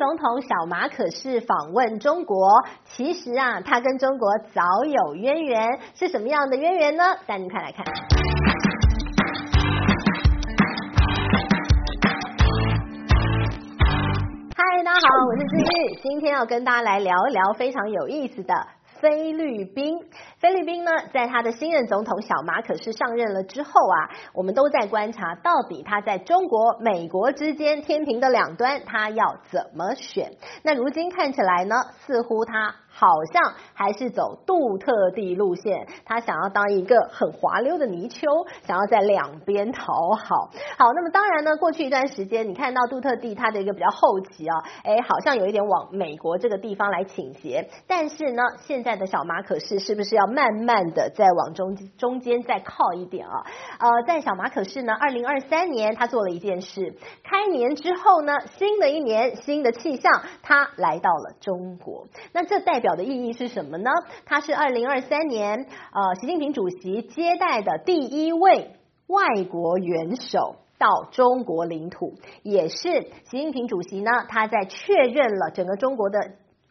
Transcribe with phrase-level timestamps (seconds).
[0.00, 2.34] 总统小马可是访问中国，
[2.86, 7.04] 其实啊，他跟中国早有渊源，是什么样的渊源呢？
[7.26, 7.84] 带您看来看。
[14.56, 18.54] 嗨，大家好，我是姿玉，今天要跟大家来聊一聊非常有意思的。
[19.00, 19.98] 菲律宾，
[20.38, 30.32] 菲律宾呢，在他的新任总统小马可是上任了之后啊，我们都在观察，到底他在中国、美国之间天平的两端，他要怎么选？
[30.62, 31.76] 那如今看起来呢，
[32.06, 32.74] 似乎他。
[32.92, 38.26] 好像还是走杜特地路线，他想要当一个很滑溜的泥鳅，
[38.66, 40.50] 想要在两边讨好。
[40.76, 47.68] 好，那么当然呢，过去一段时间，你看到杜特地他的一个比较后期啊，哎，好像有一点往美国这个地方来倾斜。
[47.86, 53.44] 但是呢，现在的小马可是是不是要慢慢的再往中中间再靠一点啊？
[53.78, 62.08] 呃，在小马可是呢，二零二三年他做了一件事，开年之后呢，新的一年新的气象，他来到了中国。
[62.32, 62.90] 那这代表。
[62.96, 63.90] 的意义是什么呢？
[64.26, 68.72] 它是二零二三年呃，习近平主席接待的第一位
[69.06, 72.78] 外国元首到中国领土，也是
[73.30, 76.18] 习近平主席呢，他在确认了整个中国的。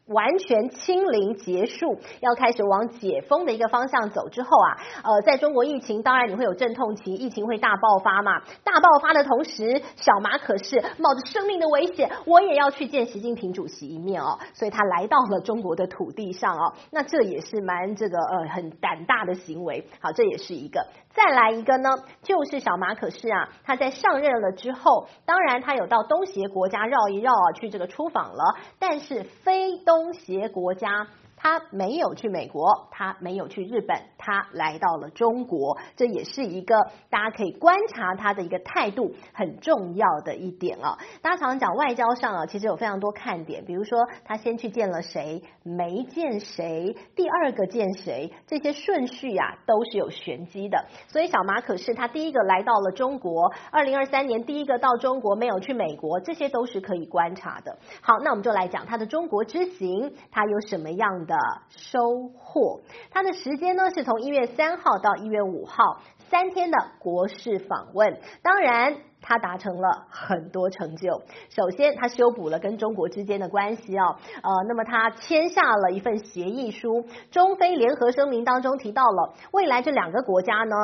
[0.09, 8.41] 完全清零结束，要开始往解封的一个方向走之后啊，呃，在中国疫情当然你会有阵痛期，疫情会大爆发嘛。
[8.63, 14.39] 大爆发的同时，小马可是冒着生命的危险，我也要去见习近平主席一面哦。
[14.53, 19.87] 所以他来到了中国的土地上哦，那这也是蛮这个呃很胆大的行为。
[20.01, 20.87] 好，这也是一个。
[21.13, 21.89] 再来一个呢，
[22.23, 29.98] 就是小马可是啊，他在上任了之后，当然他有到东协国家绕一绕啊，去这个出访了，但是非东。
[29.99, 31.05] 东协国家。
[31.41, 36.75] 他没有去美国，他没有去日本，他来到了中国，这也是一个
[37.09, 40.97] 大家可以观察他的一个态度很重要的一点啊。
[41.21, 50.85] 大家常常讲外交上啊，其实有非常多看点，比如说他先去见了谁，没见谁，第二个见谁，这些顺序啊都是有玄机的。
[51.07, 57.77] 所以小马可是他第一个来到了中国，二零二三年第一个到中国，没有去美国，这些都是可以观察的。
[58.01, 61.37] 好，那我们就来讲他的中国之行，他有什么样的
[61.69, 62.81] 收获，
[63.11, 68.19] 他的时间呢是从一月三号到一月五号，三天的国事访问。
[68.41, 71.21] 当然，他达成了很多成就。
[71.49, 80.75] 首先，他修补了跟中国之间的关系哦，呃，那么他签下了一份协议书，中非联合声明当中提到了未来这两个国家呢，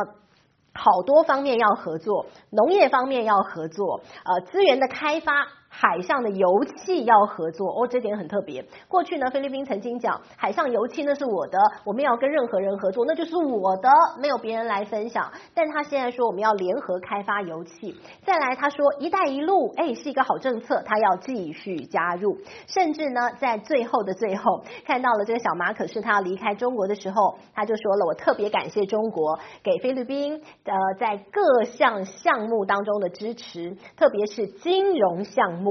[0.73, 5.47] 好多方面要合作，农业方面要合作，呃，资源的开发。
[5.77, 8.63] 海上的油气要合作哦，这点很特别。
[8.87, 13.89] 过去呢，菲律宾曾经讲海上油气那是我的，我们要跟任何人合作，那就是我的，
[14.21, 15.29] 没有别人来分享。
[15.53, 17.93] 但他现在说我们要联合开发油气。
[18.23, 22.37] 再来，他说“一带一路”哎是一个好政策，他要继续加入。
[22.67, 35.64] 甚至呢，在最后的最后，看到了这个小马可是他要离开中国的时候，他就说了：“我特别感谢中国给菲律宾呃在各项项目当中的支持，特别是金融项目。”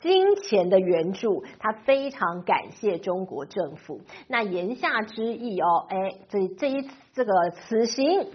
[0.00, 4.00] 金钱的援助，他非常感谢中国政府。
[4.28, 8.28] 那言下之意哦，哎，这这一这个此行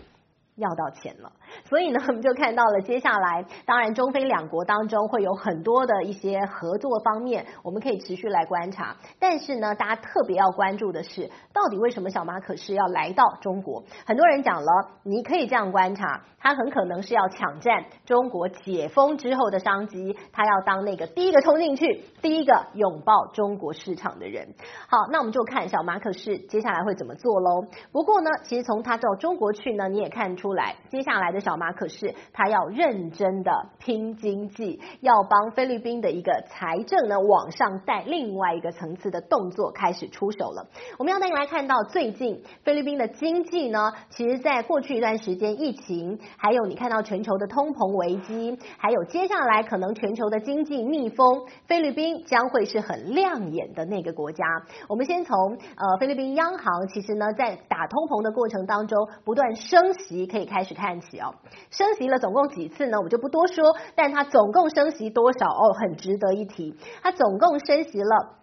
[0.56, 1.32] 要到钱了。
[1.64, 8.96] 所以呢， 我们就看到了接下来，当然中非两国当中会有很多的一些合作方面，我们可以持续来观察。
[9.20, 13.84] 但是呢，大家特别要关注的是，到底为什么小马可是要来到中国？
[14.06, 14.72] 很多人讲了，
[15.04, 24.48] 你可以这样观察，他很可能是要抢占中国解封之后的商机，他要当那个第一个冲进去、第一个拥抱中国市场的人。
[24.88, 27.66] 好，那我们就看小马可是接下来会怎么做喽。
[27.92, 31.41] 不过呢，其实从他到中国去呢，你也看出来，接下来的。
[31.42, 40.68] 小马可是他要认真的拼经济，要帮菲律宾的一个财政呢往上带另外一个层次的动作开始出手了。
[40.98, 54.46] 我们要带你来看到最近菲律宾的经济呢，其实在过去一段时间疫情，还有你看到全球的通膨危机，还有接下来可能全球的经济逆风，菲律宾将会是很亮眼的那个国家。
[54.88, 55.36] 我们先从
[55.76, 61.31] 呃菲律宾央行其实呢在打通膨的过程当中不断升息可以开始看起哦。
[61.70, 63.00] 升息了总共几次呢？
[63.02, 66.76] 我就不多说，但它总共升息多少哦，很值得一提。
[67.02, 68.41] 它总共升息了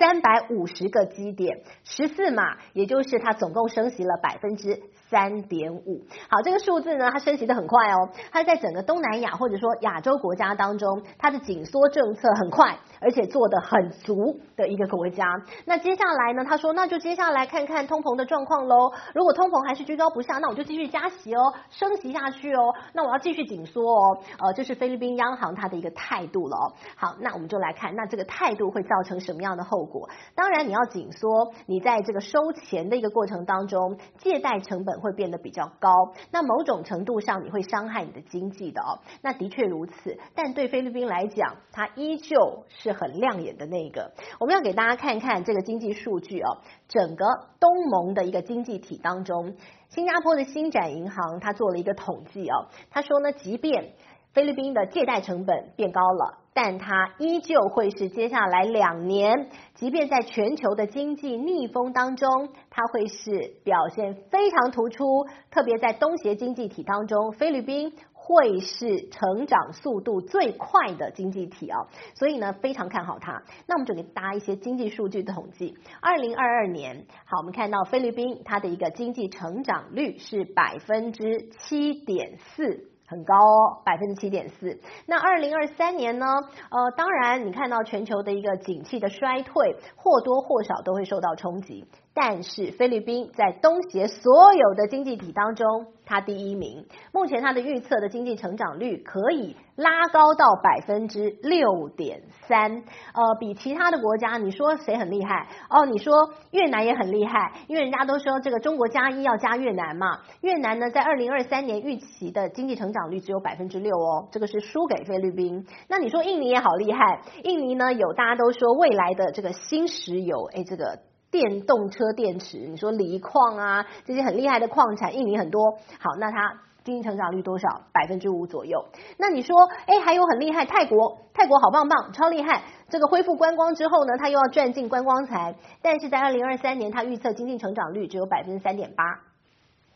[0.00, 4.80] 三百五十个基点，十四码，也就是它总共升息了百分之
[5.10, 6.00] 三点五。
[6.30, 15.26] 好，这个数字呢，它升息的很快哦，它在整个东南亚或者说亚洲国家当中，它的紧缩政策很快，而且做得很足的一个国家。
[15.66, 18.90] 那接下来呢，他说，那就接下来看看通膨的状况喽。
[19.14, 22.72] 如果通膨还是居高不下，那我就继续加息哦，升息下去哦。
[22.94, 24.18] 那我要继续紧缩哦。
[24.38, 26.72] 呃，这是菲律宾央行它的一个态度了哦。
[26.96, 29.89] 好，那我们就来看，那这个态度会造成什么样的后果？
[29.90, 35.90] 果当然，你要紧缩，你在这个收钱的一个过程当中，借贷成本会变得比较高。
[36.30, 39.00] 那某种程度上，你会伤害你的经济的哦。
[39.20, 44.12] 那的确如此，但对菲律宾来讲，它依旧是很亮眼的那个。
[44.38, 46.58] 我们要给大家看一看这个经济数据哦，
[46.88, 47.26] 整个
[47.58, 49.56] 东盟的一个经济体当中，
[49.88, 53.92] 新加坡的新展银行它做了一个统计哦，他说呢，即便
[54.32, 73.42] 菲律宾的借贷成本变高了，但它依旧会是接下来两年，即便在全球的经济逆风当中，它会是表现非常突出，特别在东协经济体当中，菲律宾会是成长速度最快的经济体啊，所以呢，非常看好它。
[73.66, 75.74] 那我们就给大家一些经济数据的统计。
[76.00, 82.86] 二零二二年，好，我们看到菲律宾它的一个经济成长率是百分之七点四。
[83.10, 84.78] 很高哦，百分之七点四。
[85.06, 86.26] 那二零二三年呢？
[86.70, 91.84] 呃，当然，你看到全球的一个景气的衰退，或多或少都会受到冲击。
[92.12, 96.84] 但是菲律宾在东协所有的经济体当中，它第一名。
[97.12, 102.82] 目前它的预测的经济成长率可以拉高到百分之六点三，
[103.14, 105.48] 呃，比其他的国家，你说谁很厉害？
[105.70, 110.18] 哦，你说越南也很厉害，因为人家都说这个中国加一要加越南嘛。
[110.40, 115.64] 越南呢，在二零二三年预期的经济成长率只有百分之六哦，这个是输给菲律宾。
[115.88, 120.98] 那你说印尼也好厉害，印尼呢有大家都说未来的这个新石油，哎，这个。
[121.30, 125.72] 电动车电池，你说锂矿啊，这些很厉害的矿产，印尼很多。
[125.98, 127.82] 好，那它经济成长率多少？
[127.92, 128.84] 百分之五左右。
[129.16, 132.62] 那你说，哎，还有很厉害，泰国，泰国好棒棒，超厉害。
[132.88, 139.04] 这个恢复观光之后呢，它又要赚进观光财，但是在二零二三年，它预测经济成长率只有百分之三点八。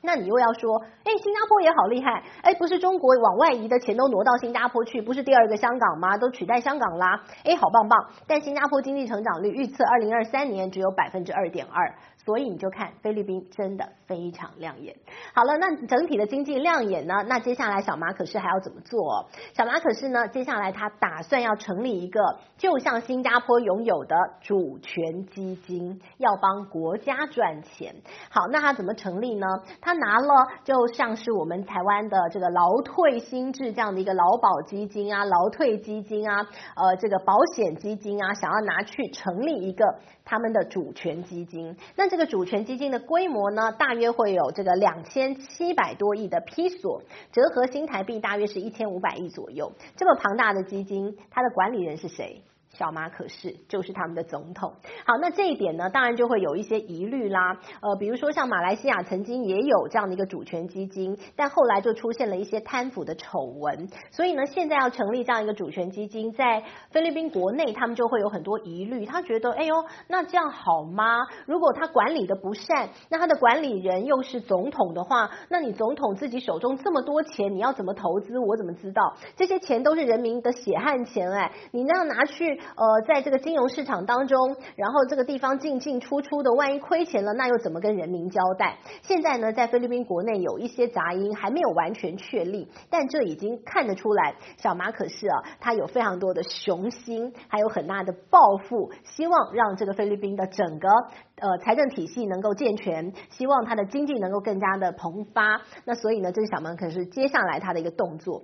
[0.05, 6.19] 那你又要说，哎，新加坡也好厉害，哎，不是中国往外移的钱都挪到新加坡去，不是第二个香港吗？
[6.19, 7.99] 都取代香港啦，哎，好棒棒。
[8.29, 11.95] 但新加坡经济成长率预测二零二三年只有百分之二点二。
[12.25, 14.97] 所以你就看菲律宾真的非常亮眼。
[15.35, 17.15] 好了，那整体的经济亮眼呢？
[17.29, 19.29] 那接下来小马可是还要怎么做？
[19.55, 20.27] 小马可是呢？
[20.29, 22.21] 接下来他打算要成立一个，
[22.57, 27.95] 就像新加坡拥有的主权基金，要帮国家赚钱。
[28.31, 29.47] 好，那他怎么成立呢？
[29.81, 36.47] 他拿了就像是我们台湾的这个劳退新制这样的一个劳保基金啊、劳退基金啊、
[36.77, 39.85] 呃这个保险基金啊，想要拿去成立一个
[40.25, 41.77] 他们的主权基金。
[41.97, 47.03] 那这个主权基金的规模呢，大约会有这个两千七百多亿的披索，
[47.33, 49.73] 折合新台币大约是一千五百亿左右。
[49.97, 52.41] 这么庞大的基金，它的管理人是谁？
[52.75, 54.75] 小马可是就是他们的总统。
[55.07, 57.59] 好，那这一点呢，当然就会有一些疑虑啦。
[57.81, 63.89] 呃，比如说像马来西亚曾经也有这样的一个主权基金，但后来就出现了一些贪腐的丑闻。
[64.11, 69.07] 所以呢，现在要成立这样一个主权基金，在菲律宾国内，他们就会有很多疑虑。
[69.07, 69.75] 他觉得，哎呦，
[70.09, 71.21] 那这样好吗？
[71.47, 78.39] 如果他管理的不善，那他的管理人又是总统的话，那你总统自己手中这么多钱，你要怎么投资？
[78.39, 79.15] 我怎么知道？
[79.37, 82.61] 这些钱都是人民的血汗钱，哎，你那样拿去。
[82.77, 88.79] 呃，在这个金融市场当中，然后这个地方进进出出的，万一亏钱了，那又怎么跟人民交代？
[89.03, 100.89] 现在呢，在菲律宾国内有一些杂音还没有完全确立，但这已经看得出来，小马可是啊，他有非常多的雄心，还有很大的抱负，希望让这个菲律宾的整个
[101.37, 105.61] 呃财政体系能够健全，希望他的经济能够更加的蓬发。
[105.85, 108.43] 那所以呢，这是小马可是接下来他的一个动作。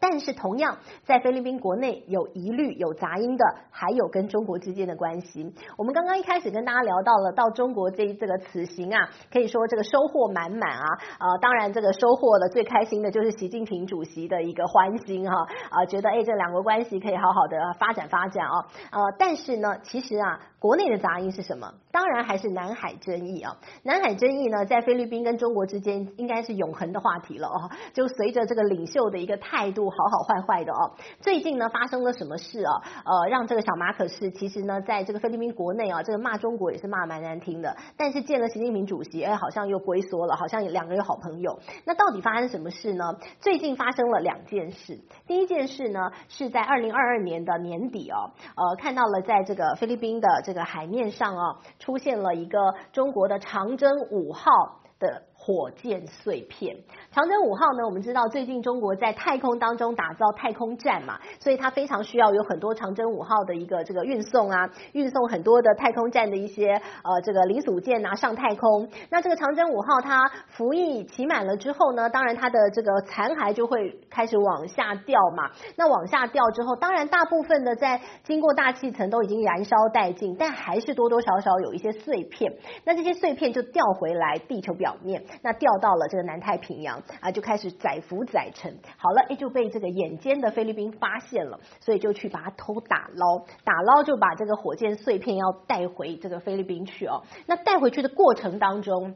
[0.00, 5.54] 但是同样，在菲律宾国内有疑虑、有杂音的，还有跟中国之间的关系。
[5.76, 10.86] 我们刚刚一开始跟大家聊到了，到中国这这个此行啊，可以说这个收获满满啊。
[11.18, 15.36] 呃，当然这个收获的最开心的就是习近平主席的一个欢心哈
[15.70, 18.66] 啊，觉得哎这两国关系可以好好的发展发展啊。
[18.92, 20.40] 呃，但是呢，其实啊。
[20.60, 21.72] 国内的杂音是什么？
[21.92, 23.56] 当然还是南海争议啊！
[23.84, 27.70] 南海争议呢，在菲律宾跟中国之间应该是永恒的话题了哦。
[27.94, 30.92] 就随着这个领袖的一个态度，好好坏坏的哦。
[31.20, 32.72] 最近呢，发生了什么事啊？
[33.04, 37.76] 呃，让这个小马可是其实呢，在这个菲律宾国内啊，这个骂中国也是骂蛮难听的。
[37.96, 41.58] 但是见了习近平主席，哎，好像又龟缩了，好像两个人好朋友。
[41.84, 43.04] 那到底发生什么事呢？
[43.38, 44.98] 最近发生了两件事。
[45.26, 50.28] 第一件事呢，是在二零二二年的年底哦，呃，看到了在这个菲律宾的。
[50.44, 52.58] 这个海面上啊，出现了一个
[52.92, 54.50] 中国的长征五号
[54.98, 56.76] 的火箭碎片。
[57.10, 68.86] 长征五号呢，我们知道最近中国在太空当中打造太空站嘛，所以它非常需要有很多长征五号的一个这个运送啊，运送很多的太空站的一些呃这个零组件啊上太空。
[69.08, 75.50] 那这个长征五号它服役期满了之后呢，当然它的这个残骸就会开始往下掉嘛。
[75.76, 82.52] 那往下掉之后，当然大部分的在经过大气层都已经燃烧殆尽，但还是多多少少有一些碎片。
[82.84, 88.76] 那这些碎片就掉回来地球表面，那掉到了这个南太平洋啊，就开始载浮载沉。
[88.96, 97.22] 好了，哎，就被这个眼尖的菲律宾发现了，所以就去把它偷打捞，打捞就把这个火箭碎片要带回这个菲律宾去哦。
[97.46, 99.14] 那带回去的过程当中。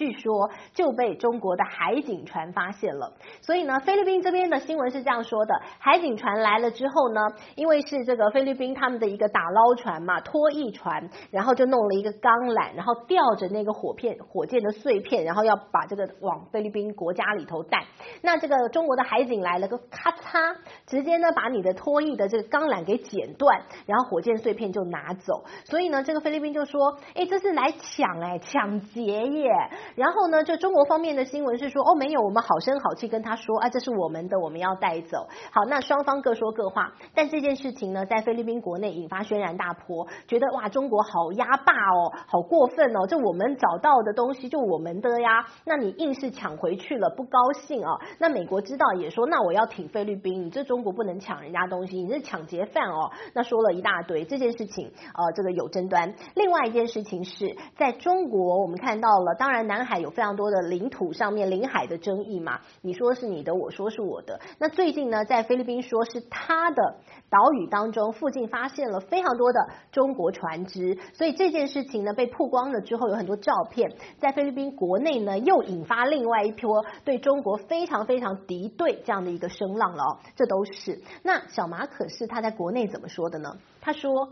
[0.00, 7.20] 据说就被中国的海警船发现了，所以呢，菲律宾这边的新闻是这样说的：海警船来了之后呢，
[7.54, 17.84] 因为是这个菲律宾他们的一个打捞船嘛，拖曳船，然后就弄了一个钢缆，然后吊着那个火片、火箭的碎片，然后要把这个往菲律宾国家里头带。
[18.22, 25.44] 那这个中国的海警来了个咔嚓，直接呢把你的拖曳的这个钢缆给剪断，然后火箭碎片就拿走。
[25.64, 29.50] 所以呢，这个菲律宾就说：哎，这是来抢哎，抢劫耶！
[29.96, 35.26] 然后呢，就中国方面的新闻是说，哦，没有，我们好声好气跟他说，啊，这是我们的，我们要带走。
[35.52, 47.98] 好，那双方各说各话，但这件事情呢，在菲律宾国内引发轩然大波，觉得哇，中国好压霸哦，好过分哦，这我们找到的东西就我们的呀，那你硬是抢回去了，不高兴哦。
[48.18, 53.10] 那美国知道也说，那我要挺菲律宾，你这中国不能抢人家东西，你是抢劫犯哦。
[53.34, 56.14] 那说了一大堆，这件事情呃，这个有争端。
[56.36, 59.79] 另外一件事情是在中国，我们看到了，当然南。
[59.80, 62.60] 南海有非常多的领土上面领海的争议嘛？
[62.82, 64.38] 你说是你的，我说是我的。
[64.58, 66.96] 那最近呢，在菲律宾说是他的
[67.30, 69.58] 岛屿当中附近发现了非常多的
[69.90, 80.18] 中国船只，所以这件事情呢被曝光了之后，有很多照片在菲律宾国内呢又引发另外一波对中国非常非常敌对这样的一个声浪了哦。
[80.36, 83.56] 这都是那小马可是他在国内怎么说的呢？
[83.80, 84.28] 他说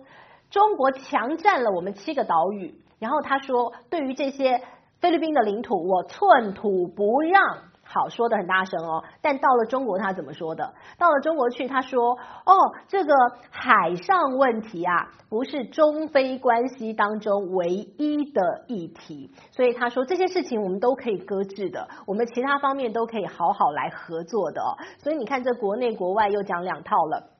[0.50, 4.60] 中国强占了我们七个岛屿，然后他说对于这些。
[5.00, 7.40] 菲律宾的领土我寸土不让，
[7.84, 9.04] 好，说得很大声哦。
[9.22, 10.74] 但到了中国他怎么说的？
[10.98, 12.52] 到了中国去他说哦，
[12.88, 13.14] 这个
[13.50, 24.74] 海上问题啊，不是中非关系当中唯一的议题，所以他说这些事情我们都可以搁置的，我们其他方面都可以好好来合作的哦。
[24.98, 27.37] 所以你看这国内国外又讲两套了。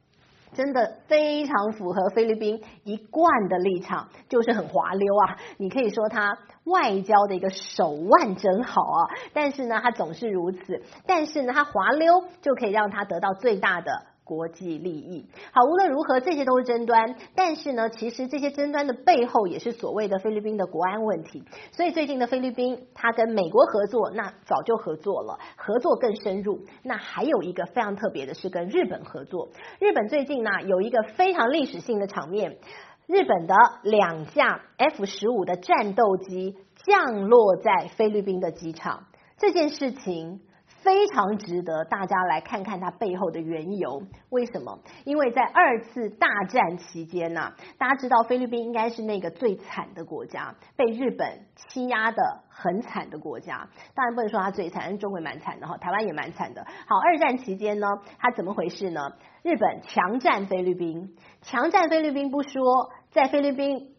[0.53, 5.37] 真的非常符合菲律宾一贯的立场，就是很滑溜啊！
[5.57, 10.83] 你可以说他外交的一个手腕真好啊，但是呢，他总是如此。
[11.07, 13.91] 但是呢，他滑溜就可以让他得到最大的。
[14.29, 17.17] 国际利益好，无论如何，这些都是争端。
[17.35, 21.43] 但是呢，其实这些争端的背后也是所谓的菲律宾的国安问题。
[21.73, 26.61] 所以最近的菲律宾，他跟美国合作，那早就合作了，合作更深入。
[26.83, 29.49] 那还有一个非常特别的是跟日本合作。
[29.81, 32.59] 日本最近呢，有一个非常历史性的场面，
[33.07, 36.55] 日本的两架 F 十五的战斗机
[36.85, 39.05] 降落在菲律宾的机场，
[39.39, 40.43] 这件事情。
[40.89, 44.01] 非常值得大家来看看它背后的缘由。
[44.31, 44.79] 为什么？
[45.05, 53.69] 因为在二次大战期间呢、大家知道菲律宾应该是那个最惨的国家，被日本欺压的很惨的国家。
[53.95, 56.65] 当然不能说它最惨，但中国蛮惨的哈，台湾也蛮惨的。
[56.65, 57.87] 好，二战期间呢，
[58.19, 59.13] 它怎么回事呢？
[59.43, 63.95] 日本强占菲律宾，强占菲律宾不说，在菲律宾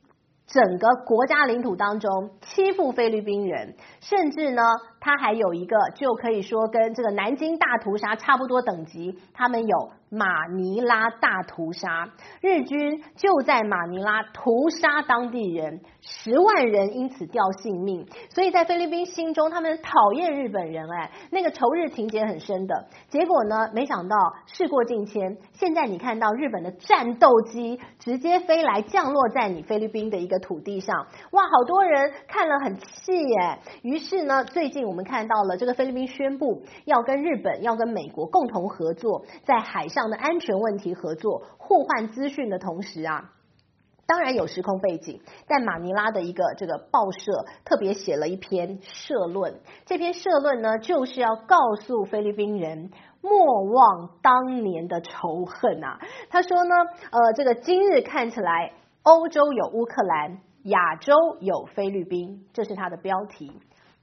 [0.48, 4.62] 整个国家领土当中欺负菲律宾人，甚至呢。
[5.02, 9.18] 他还有一个，就可以说跟这个南京大屠杀差不多等级。
[9.34, 12.10] 他们有马尼拉大屠杀，
[12.42, 18.06] 日军就在马尼拉屠杀当地人，十万人因此掉性命。
[18.30, 22.88] 所以在菲律宾心中，他们讨厌日本人，哎，那个仇日情节很深的。
[23.08, 33.60] 结果呢，没想到事过境迁，现在你看到日本的战斗机直接飞来降落在你菲律宾的一个土地上，哇，好多人看了很气耶。
[33.84, 34.80] 于是呢，最近。
[34.90, 43.30] 我们看到了这个菲律宾宣布要跟日本、要跟美国共同合作，在海上的安全问题合作、互换资讯的同时啊，
[44.08, 45.22] 当然有时空背景。
[45.48, 52.90] 在马尼拉的一个这个报社特别写了一篇社论，这篇社论呢，就是要告诉菲律宾人
[53.22, 56.00] 莫忘当年的仇恨啊。
[56.32, 56.76] 他说呢，
[57.12, 58.72] 呃，这个今日看起来，
[59.04, 63.52] 欧洲有乌克兰，亚洲有菲律宾，这是它的标题。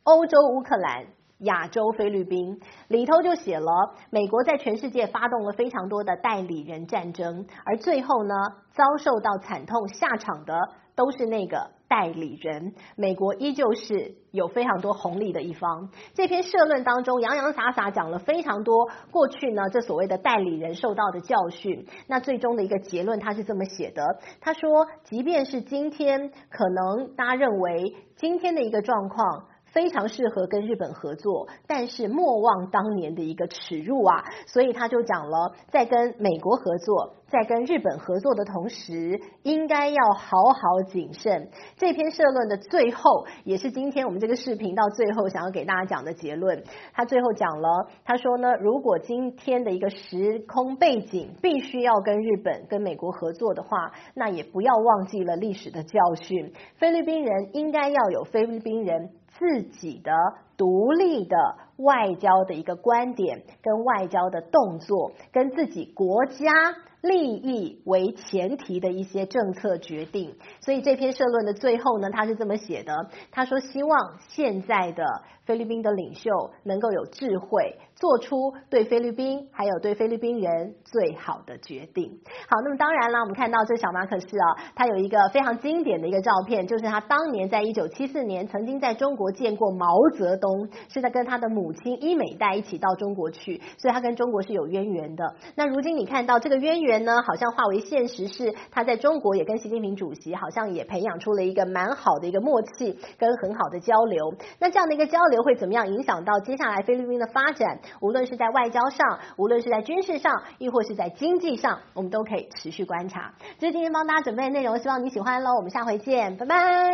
[0.04, 1.06] 欧洲乌克兰，
[1.40, 8.34] 亚洲菲律宾里头就写了，美国在全世界发动了非常多的代理人战争，而最后呢，
[8.72, 10.58] 遭受到惨痛下场的
[10.94, 12.74] 都是那个代理人。
[12.96, 15.90] 美国依旧是有非常多红利的一方。
[16.14, 21.86] 这篇社论当中洋洋洒洒讲了非常多过去呢，这所谓的代理人受到的教训。
[22.06, 24.02] 那最终的一个结论，他是这么写的：
[24.40, 29.46] 他说，即便是今天，可能大家认为今天的一个状况。
[29.66, 34.24] 非常适合跟日本合作，但是莫忘当年的一个耻辱啊！
[34.46, 41.50] 所以他就讲了，在跟美国合作，在跟日本合作的同时，应该要好好谨慎。
[41.76, 46.64] 这篇社论的最后，也是今天我们这个视频到最后想要给大家讲的结论。
[46.94, 56.54] 他最后讲了，他说呢，如果今天的一个时空背景必须要跟日本、跟美国合作的话，那也不要忘记了历史的教训。
[56.78, 59.10] 菲律宾人应该要有菲律宾人。
[59.38, 60.12] 自己的
[60.56, 61.36] 独立的
[61.76, 66.52] 外交的一个观点，跟外交的动作，跟自己国家
[67.00, 70.34] 利益为前提的一些政策决定。
[70.60, 75.04] 所以这篇社论的最后呢，他是这么写的：他说，希望现在的。
[75.46, 82.20] 菲律宾的领袖能够有智慧，做出对菲律宾还有对菲律宾人最好的决定。
[82.48, 89.86] 好，那么当然了，我们看到这小马可是啊，他有一个非常经典的一个照片，就是他当年在一九七四年曾经在中国见过毛
[90.16, 95.34] 泽东，是在跟他的母亲伊美代一起到中国去，所以他跟中国是有渊源的。
[95.54, 104.34] 那如今你看到这个渊源呢，好像化为现实，是他在中国也跟习近平主席好像也培养出了一个蛮好的一个默契跟很好的交流。
[104.58, 105.36] 那这样的一个交流。
[105.46, 107.78] 会怎么样影响到接下来菲律宾的发展？
[108.00, 113.32] 无论是在外交上，无论是在军事上，亦或是在经济上，我们都可以持续观察。
[113.58, 115.50] 这是今天帮大家准备的内容，希望你喜欢喽。
[115.56, 116.92] 我们下回见，拜拜。